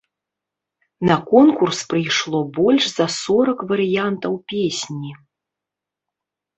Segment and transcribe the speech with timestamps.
[1.09, 5.11] На конкурс прыйшло больш за сорак варыянтаў песні.